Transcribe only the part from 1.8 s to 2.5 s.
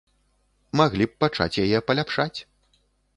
паляпшаць.